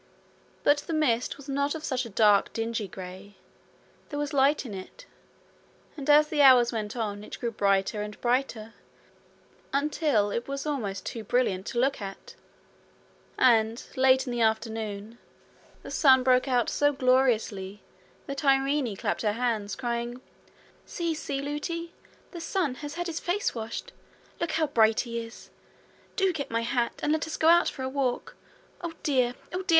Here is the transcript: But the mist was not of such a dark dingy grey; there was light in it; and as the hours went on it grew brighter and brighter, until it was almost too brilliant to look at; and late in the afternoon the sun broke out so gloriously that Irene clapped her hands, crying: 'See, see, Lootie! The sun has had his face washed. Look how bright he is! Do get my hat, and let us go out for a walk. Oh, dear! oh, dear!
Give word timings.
But 0.63 0.79
the 0.79 0.93
mist 0.93 1.37
was 1.37 1.47
not 1.47 1.75
of 1.75 1.83
such 1.83 2.07
a 2.07 2.09
dark 2.09 2.51
dingy 2.53 2.87
grey; 2.87 3.37
there 4.09 4.17
was 4.17 4.33
light 4.33 4.65
in 4.65 4.73
it; 4.73 5.05
and 5.95 6.09
as 6.09 6.29
the 6.29 6.41
hours 6.41 6.71
went 6.73 6.95
on 6.95 7.23
it 7.23 7.39
grew 7.39 7.51
brighter 7.51 8.01
and 8.01 8.19
brighter, 8.19 8.73
until 9.71 10.31
it 10.31 10.47
was 10.47 10.65
almost 10.65 11.05
too 11.05 11.23
brilliant 11.23 11.67
to 11.67 11.77
look 11.79 12.01
at; 12.01 12.33
and 13.37 13.85
late 13.95 14.25
in 14.25 14.31
the 14.31 14.41
afternoon 14.41 15.19
the 15.83 15.91
sun 15.91 16.23
broke 16.23 16.47
out 16.47 16.67
so 16.67 16.91
gloriously 16.91 17.83
that 18.25 18.43
Irene 18.43 18.95
clapped 18.97 19.21
her 19.21 19.33
hands, 19.33 19.75
crying: 19.75 20.19
'See, 20.83 21.13
see, 21.13 21.41
Lootie! 21.43 21.93
The 22.31 22.41
sun 22.41 22.73
has 22.81 22.95
had 22.95 23.05
his 23.05 23.19
face 23.19 23.53
washed. 23.53 23.91
Look 24.39 24.53
how 24.53 24.65
bright 24.65 25.01
he 25.01 25.23
is! 25.23 25.51
Do 26.15 26.33
get 26.33 26.49
my 26.49 26.61
hat, 26.61 26.99
and 27.03 27.13
let 27.13 27.27
us 27.27 27.37
go 27.37 27.49
out 27.49 27.69
for 27.69 27.83
a 27.83 27.87
walk. 27.87 28.35
Oh, 28.81 28.93
dear! 29.03 29.35
oh, 29.53 29.61
dear! 29.61 29.67